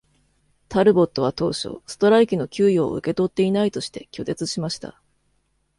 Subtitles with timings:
[0.67, 4.99] タルボットは当初、ストライキの給与を受け取っていないとして、拒絶しました。